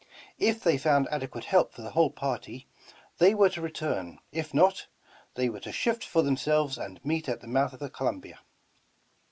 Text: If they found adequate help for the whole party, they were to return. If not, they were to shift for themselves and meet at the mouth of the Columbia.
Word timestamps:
If 0.39 0.63
they 0.63 0.79
found 0.79 1.07
adequate 1.11 1.43
help 1.43 1.71
for 1.73 1.83
the 1.83 1.91
whole 1.91 2.09
party, 2.09 2.65
they 3.19 3.35
were 3.35 3.49
to 3.49 3.61
return. 3.61 4.17
If 4.31 4.51
not, 4.51 4.87
they 5.35 5.47
were 5.47 5.59
to 5.59 5.71
shift 5.71 6.03
for 6.03 6.23
themselves 6.23 6.75
and 6.79 6.99
meet 7.05 7.29
at 7.29 7.39
the 7.41 7.47
mouth 7.47 7.73
of 7.73 7.79
the 7.79 7.89
Columbia. 7.91 8.39